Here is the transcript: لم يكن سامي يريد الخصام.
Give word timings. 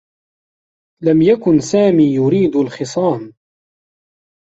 لم 1.03 1.21
يكن 1.21 1.59
سامي 1.59 2.13
يريد 2.13 2.55
الخصام. 2.55 3.33